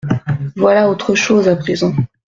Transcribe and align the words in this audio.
Voilà 0.55 0.89
autre 0.89 1.13
chose, 1.13 1.47
à 1.47 1.55
présent… 1.55 1.93